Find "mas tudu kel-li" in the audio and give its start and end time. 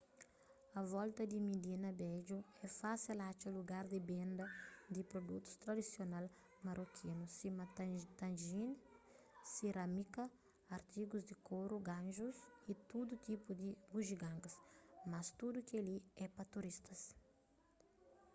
15.11-15.97